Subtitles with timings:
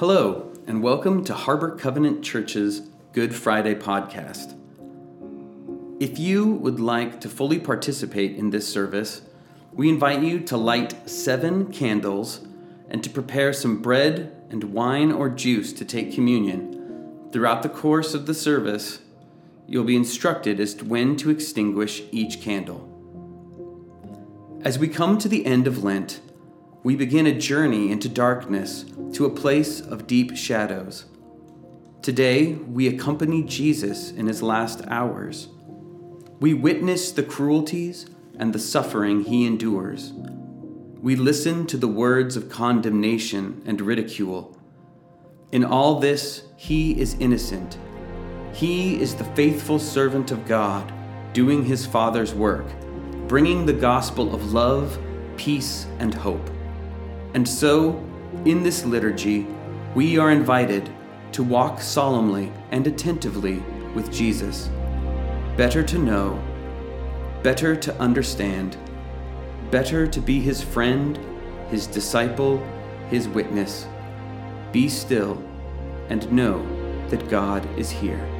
[0.00, 2.80] Hello, and welcome to Harbor Covenant Church's
[3.12, 4.58] Good Friday podcast.
[6.00, 9.20] If you would like to fully participate in this service,
[9.74, 12.40] we invite you to light seven candles
[12.88, 17.28] and to prepare some bread and wine or juice to take communion.
[17.30, 19.00] Throughout the course of the service,
[19.66, 22.88] you'll be instructed as to when to extinguish each candle.
[24.64, 26.22] As we come to the end of Lent,
[26.82, 31.04] we begin a journey into darkness to a place of deep shadows.
[32.00, 35.48] Today, we accompany Jesus in his last hours.
[36.40, 38.06] We witness the cruelties
[38.38, 40.14] and the suffering he endures.
[41.02, 44.56] We listen to the words of condemnation and ridicule.
[45.52, 47.76] In all this, he is innocent.
[48.54, 50.90] He is the faithful servant of God,
[51.34, 52.66] doing his Father's work,
[53.28, 54.98] bringing the gospel of love,
[55.36, 56.48] peace, and hope.
[57.34, 58.02] And so,
[58.44, 59.46] in this liturgy,
[59.94, 60.90] we are invited
[61.32, 63.62] to walk solemnly and attentively
[63.94, 64.68] with Jesus.
[65.56, 66.42] Better to know,
[67.42, 68.76] better to understand,
[69.70, 71.18] better to be his friend,
[71.68, 72.64] his disciple,
[73.08, 73.86] his witness.
[74.72, 75.42] Be still
[76.08, 76.64] and know
[77.08, 78.39] that God is here.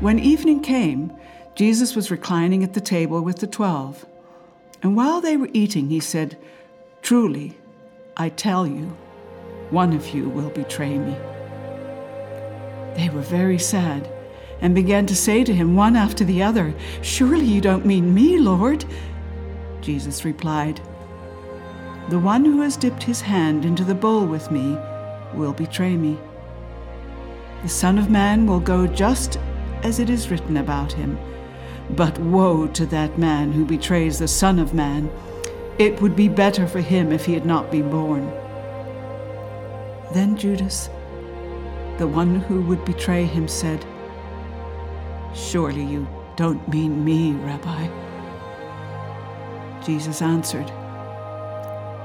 [0.00, 1.12] When evening came,
[1.56, 4.06] Jesus was reclining at the table with the twelve.
[4.80, 6.38] And while they were eating, he said,
[7.02, 7.58] Truly,
[8.16, 8.96] I tell you,
[9.70, 11.16] one of you will betray me.
[12.94, 14.08] They were very sad
[14.60, 16.72] and began to say to him one after the other,
[17.02, 18.84] Surely you don't mean me, Lord?
[19.80, 20.80] Jesus replied,
[22.08, 24.78] The one who has dipped his hand into the bowl with me
[25.34, 26.16] will betray me.
[27.64, 29.38] The Son of Man will go just
[29.82, 31.18] as it is written about him.
[31.90, 35.10] But woe to that man who betrays the Son of Man!
[35.78, 38.26] It would be better for him if he had not been born.
[40.12, 40.90] Then Judas,
[41.98, 43.86] the one who would betray him, said,
[45.34, 47.88] Surely you don't mean me, Rabbi.
[49.84, 50.68] Jesus answered,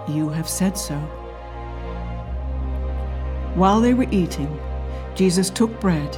[0.08, 0.98] You have said so.
[3.56, 4.60] While they were eating,
[5.16, 6.16] Jesus took bread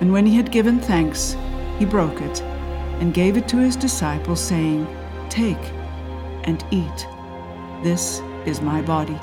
[0.00, 1.36] and when he had given thanks,
[1.78, 2.42] he broke it
[3.00, 4.86] and gave it to his disciples, saying,
[5.28, 5.72] Take
[6.44, 7.06] and eat.
[7.82, 9.18] This is my body.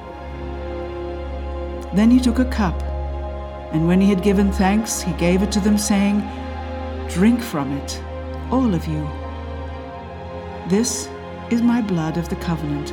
[1.94, 2.82] Then he took a cup,
[3.74, 6.22] and when he had given thanks, he gave it to them, saying,
[7.09, 8.02] Drink from it,
[8.50, 9.08] all of you.
[10.68, 11.09] This
[11.50, 12.92] is my blood of the covenant,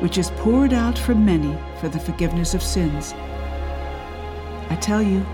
[0.00, 3.12] which is poured out for many for the forgiveness of sins.
[4.70, 5.26] I tell you,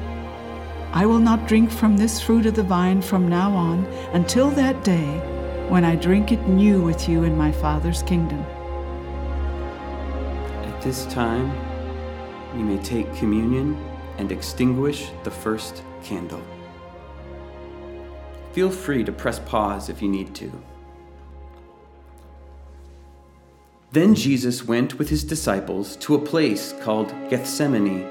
[0.92, 4.82] I will not drink from this fruit of the vine from now on until that
[4.82, 5.18] day
[5.68, 8.40] when I drink it new with you in my Father's kingdom.
[10.64, 11.52] At this time,
[12.56, 13.80] you may take communion
[14.18, 16.42] and extinguish the first candle.
[18.52, 20.50] Feel free to press pause if you need to.
[23.92, 28.08] Then Jesus went with his disciples to a place called Gethsemane,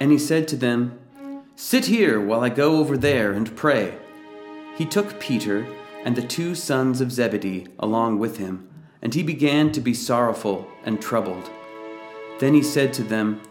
[0.00, 0.98] and he said to them,
[1.60, 3.98] Sit here while I go over there and pray.
[4.76, 5.66] He took Peter
[6.04, 8.70] and the two sons of Zebedee along with him,
[9.02, 11.50] and he began to be sorrowful and troubled.
[12.38, 13.42] Then he said to them,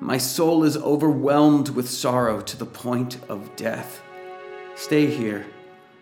[0.00, 4.02] My soul is overwhelmed with sorrow to the point of death.
[4.74, 5.46] Stay here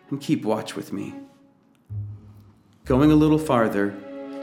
[0.08, 1.12] and keep watch with me.
[2.86, 3.94] Going a little farther,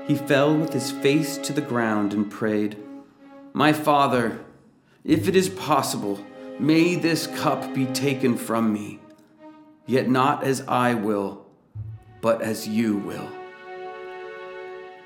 [0.05, 2.77] he fell with his face to the ground and prayed,
[3.53, 4.45] My Father,
[5.03, 6.23] if it is possible,
[6.61, 8.99] May this cup be taken from me,
[9.87, 11.47] yet not as I will,
[12.21, 13.27] but as you will.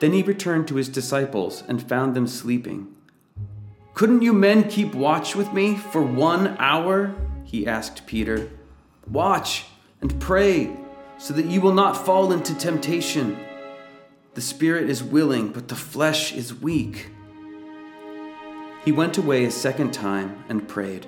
[0.02, 2.94] Then he returned to his disciples and found them sleeping.
[3.94, 7.16] Couldn't you men keep watch with me for one hour?
[7.46, 8.50] He asked Peter.
[9.10, 9.64] Watch
[10.02, 10.76] and pray
[11.18, 13.40] so that you will not fall into temptation.
[14.34, 17.12] The spirit is willing, but the flesh is weak.
[18.84, 21.08] He went away a second time and prayed.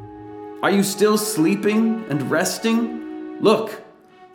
[0.63, 3.41] Are you still sleeping and resting?
[3.41, 3.83] Look,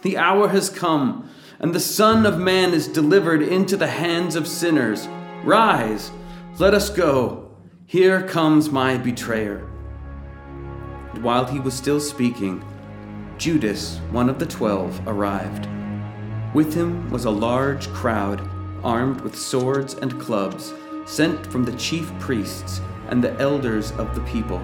[0.02, 1.30] the hour has come,
[1.60, 5.06] and the Son of Man is delivered into the hands of sinners.
[5.44, 6.10] Rise,
[6.58, 7.56] let us go.
[7.86, 9.68] Here comes my betrayer.
[11.12, 12.64] And while he was still speaking,
[13.38, 15.68] Judas, one of the twelve, arrived.
[16.54, 18.40] With him was a large crowd,
[18.82, 20.74] armed with swords and clubs,
[21.06, 22.80] sent from the chief priests
[23.10, 24.60] and the elders of the people.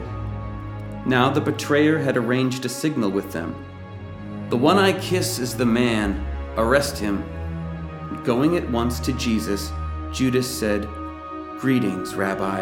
[1.04, 3.54] Now the betrayer had arranged a signal with them.
[4.50, 6.25] The one I kiss is the man,
[6.56, 7.25] arrest him.
[8.25, 9.72] Going at once to Jesus,
[10.12, 10.87] Judas said,
[11.58, 12.60] Greetings, Rabbi,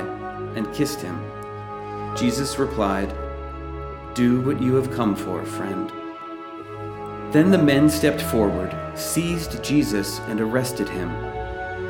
[0.55, 1.21] and kissed him.
[2.17, 3.13] Jesus replied,
[4.15, 5.93] Do what you have come for, friend.
[7.33, 11.11] Then the men stepped forward, seized Jesus, and arrested him.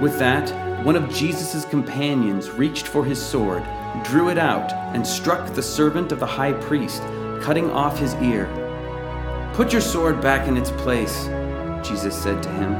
[0.00, 0.50] With that,
[0.84, 3.62] one of Jesus' companions reached for his sword,
[4.04, 7.02] drew it out, and struck the servant of the high priest,
[7.40, 8.48] cutting off his ear.
[9.54, 11.26] Put your sword back in its place,
[11.86, 12.74] Jesus said to him,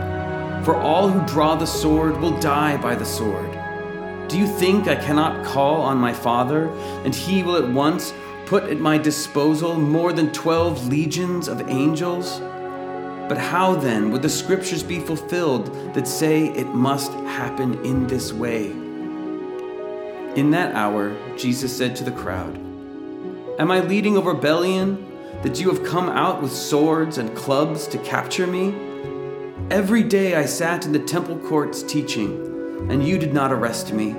[0.65, 3.51] for all who draw the sword will die by the sword.
[4.29, 6.69] Do you think I cannot call on my Father,
[7.05, 8.13] and he will at once
[8.47, 12.41] put at my disposal more than twelve legions of angels?
[13.29, 18.33] But how then would the scriptures be fulfilled that say it must happen in this
[18.33, 18.90] way?
[20.37, 22.57] In that hour, Jesus said to the crowd,
[23.59, 25.05] Am I leading a rebellion
[25.43, 28.73] that you have come out with swords and clubs to capture me?
[29.73, 34.13] Every day I sat in the temple courts teaching, and you did not arrest me.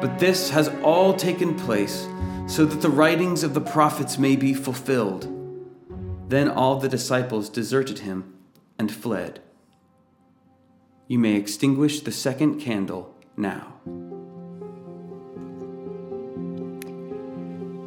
[0.00, 2.08] But this has all taken place
[2.46, 5.28] so that the writings of the prophets may be fulfilled.
[6.30, 8.34] Then all the disciples deserted him
[8.78, 9.42] and fled.
[11.06, 13.74] You may extinguish the second candle now.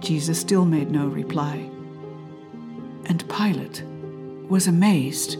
[0.00, 1.70] Jesus still made no reply.
[3.06, 3.84] And Pilate
[4.48, 5.34] was amazed.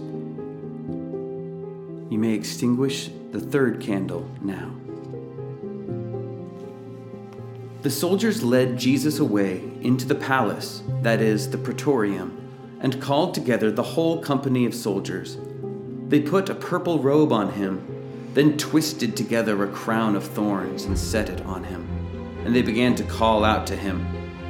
[2.10, 4.74] You may extinguish the third candle now.
[7.82, 12.40] The soldiers led Jesus away into the palace, that is, the praetorium
[12.80, 15.36] and called together the whole company of soldiers.
[16.08, 17.86] They put a purple robe on him,
[18.32, 21.86] then twisted together a crown of thorns and set it on him.
[22.44, 24.06] And they began to call out to him,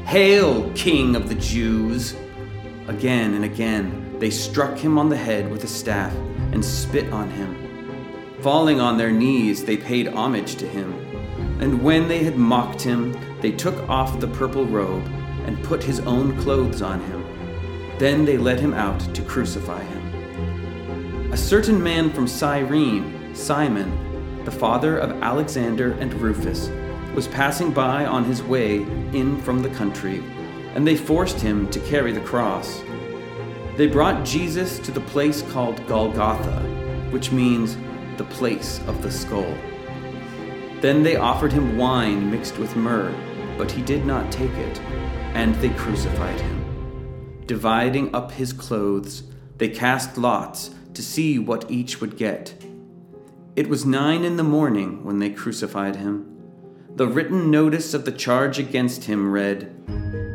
[0.06, 2.16] Hail, King of the Jews!
[2.88, 6.14] Again and again they struck him on the head with a staff
[6.52, 7.56] and spit on him.
[8.40, 10.92] Falling on their knees, they paid homage to him.
[11.60, 15.06] And when they had mocked him, they took off the purple robe
[15.46, 17.20] and put his own clothes on him
[18.00, 21.32] then they led him out to crucify him.
[21.34, 26.70] A certain man from Cyrene, Simon, the father of Alexander and Rufus,
[27.14, 28.76] was passing by on his way
[29.12, 30.22] in from the country,
[30.74, 32.82] and they forced him to carry the cross.
[33.76, 36.60] They brought Jesus to the place called Golgotha,
[37.10, 37.76] which means
[38.16, 39.54] the place of the skull.
[40.80, 43.14] Then they offered him wine mixed with myrrh,
[43.58, 44.80] but he did not take it,
[45.34, 47.44] and they crucified him.
[47.46, 49.24] Dividing up his clothes,
[49.58, 52.54] they cast lots to see what each would get.
[53.56, 56.39] It was nine in the morning when they crucified him.
[56.96, 59.72] The written notice of the charge against him read,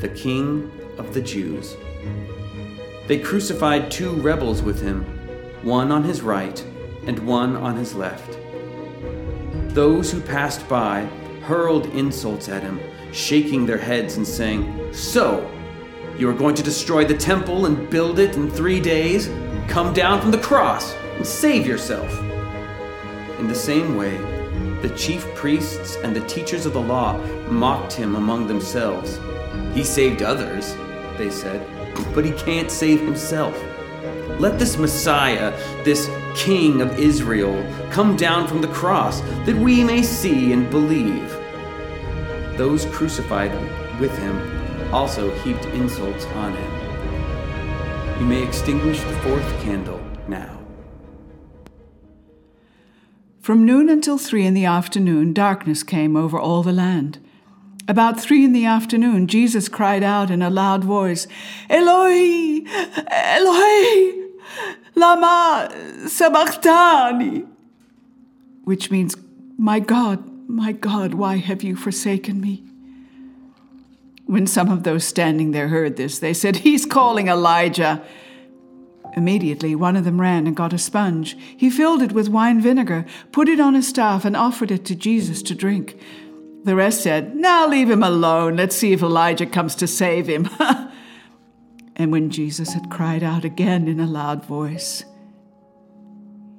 [0.01, 1.75] The King of the Jews.
[3.07, 5.03] They crucified two rebels with him,
[5.62, 6.59] one on his right
[7.05, 8.39] and one on his left.
[9.75, 11.01] Those who passed by
[11.43, 12.79] hurled insults at him,
[13.12, 15.51] shaking their heads and saying, So,
[16.17, 19.27] you are going to destroy the temple and build it in three days.
[19.67, 22.12] Come down from the cross and save yourself.
[23.39, 24.34] In the same way,
[24.87, 27.17] the chief priests and the teachers of the law
[27.49, 29.19] mocked him among themselves.
[29.73, 30.75] He saved others,
[31.17, 31.65] they said,
[32.13, 33.59] but he can't save himself.
[34.39, 35.51] Let this Messiah,
[35.83, 41.31] this King of Israel, come down from the cross, that we may see and believe.
[42.55, 43.51] Those crucified
[43.99, 48.19] with him also heaped insults on him.
[48.19, 50.64] You may extinguish the fourth candle now.
[53.45, 57.19] From noon until three in the afternoon, darkness came over all the land.
[57.87, 61.27] About three in the afternoon, Jesus cried out in a loud voice,
[61.69, 62.61] Eloi,
[63.11, 64.13] Eloi,
[64.95, 65.69] lama
[66.07, 67.45] sabachthani,
[68.63, 69.15] which means,
[69.59, 72.63] My God, my God, why have you forsaken me?
[74.25, 78.03] When some of those standing there heard this, they said, He's calling Elijah.
[79.15, 81.38] Immediately, one of them ran and got a sponge.
[81.55, 84.95] He filled it with wine vinegar, put it on a staff, and offered it to
[84.95, 85.98] Jesus to drink.
[86.65, 88.57] The rest said, Now leave him alone.
[88.57, 90.50] Let's see if Elijah comes to save him.
[91.95, 95.05] and when Jesus had cried out again in a loud voice,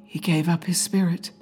[0.04, 1.32] he gave up his spirit.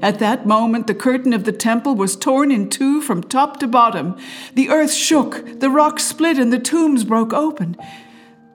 [0.00, 3.68] At that moment, the curtain of the temple was torn in two from top to
[3.68, 4.16] bottom.
[4.54, 7.76] The earth shook, the rocks split, and the tombs broke open.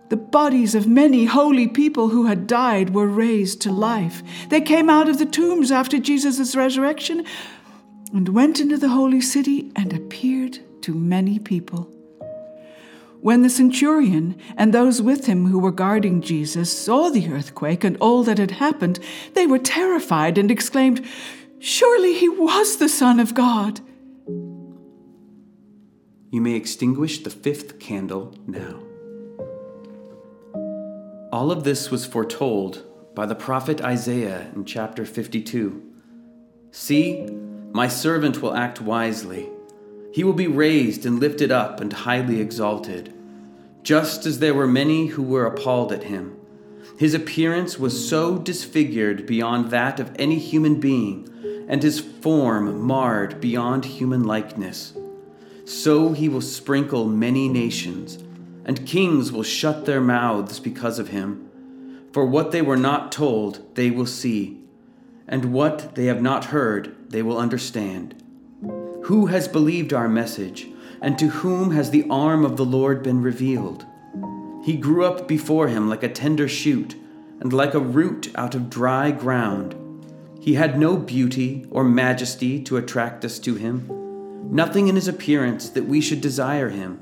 [0.10, 4.22] The bodies of many holy people who had died were raised to life.
[4.50, 7.26] They came out of the tombs after Jesus' resurrection
[8.14, 11.92] and went into the holy city and appeared to many people.
[13.22, 17.98] When the centurion and those with him who were guarding Jesus saw the earthquake and
[17.98, 19.00] all that had happened,
[19.34, 21.04] they were terrified and exclaimed,
[21.58, 23.82] Surely he was the Son of God.
[26.30, 28.84] You may extinguish the fifth candle now.
[31.36, 35.84] All of this was foretold by the prophet Isaiah in chapter 52.
[36.72, 37.27] See,
[37.74, 39.50] my servant will act wisely.
[40.13, 43.13] He will be raised and lifted up and highly exalted,
[43.84, 46.38] just as there were many who were appalled at him.
[46.98, 51.27] His appearance was so disfigured beyond that of any human being,
[51.68, 54.94] and his form marred beyond human likeness.
[55.65, 58.20] So he will sprinkle many nations
[58.66, 61.50] and kings will shut their mouths because of him.
[62.12, 64.60] For what they were not told, they will see,
[65.28, 68.16] and what they have not heard, they will understand.
[69.04, 70.68] Who has believed our message,
[71.02, 73.86] and to whom has the arm of the Lord been revealed?
[74.64, 76.96] He grew up before him like a tender shoot,
[77.40, 79.76] and like a root out of dry ground.
[80.40, 83.90] He had no beauty or majesty to attract us to him,
[84.52, 87.02] nothing in his appearance that we should desire him.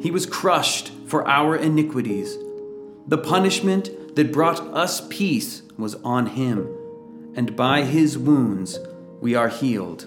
[0.00, 2.36] he was crushed for our iniquities.
[3.06, 6.68] The punishment that brought us peace was on him,
[7.34, 8.78] and by his wounds
[9.20, 10.06] we are healed.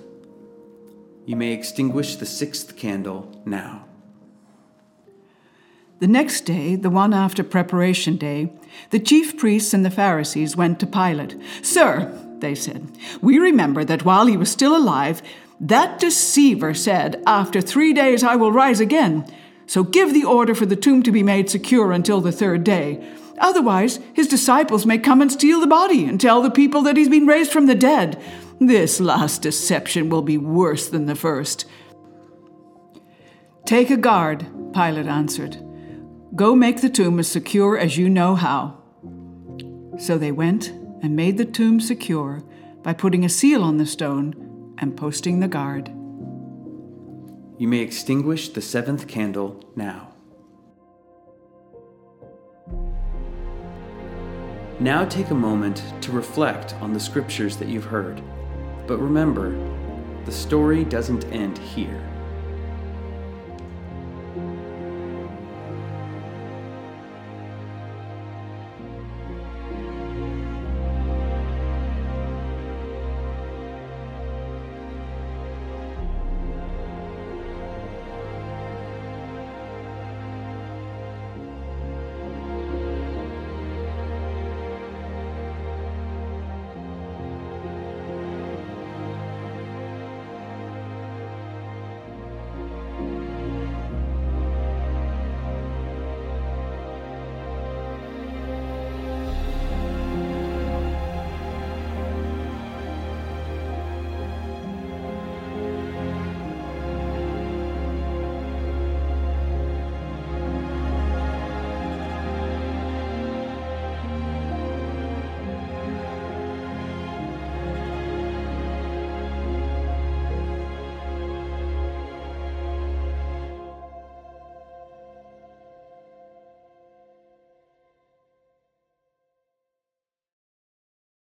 [1.26, 3.86] You may extinguish the sixth candle now.
[6.00, 8.52] The next day, the one after preparation day,
[8.90, 11.38] the chief priests and the Pharisees went to Pilate.
[11.62, 15.22] Sir, they said, we remember that while he was still alive,
[15.62, 19.26] that deceiver said, After three days I will rise again.
[19.74, 23.04] So give the order for the tomb to be made secure until the third day.
[23.40, 27.10] Otherwise, his disciples may come and steal the body and tell the people that he's
[27.10, 28.22] been raised from the dead.
[28.60, 31.66] This last deception will be worse than the first.
[33.66, 35.58] Take a guard, Pilate answered.
[36.36, 38.78] Go make the tomb as secure as you know how.
[39.98, 40.68] So they went
[41.02, 42.44] and made the tomb secure
[42.84, 45.92] by putting a seal on the stone and posting the guard.
[47.64, 50.12] You may extinguish the seventh candle now.
[54.82, 58.22] Now take a moment to reflect on the scriptures that you've heard.
[58.86, 59.56] But remember,
[60.26, 62.13] the story doesn't end here.